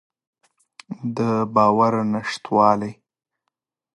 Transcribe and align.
د 1.17 1.19
باور 1.53 1.93
نشتوالی. 2.13 2.91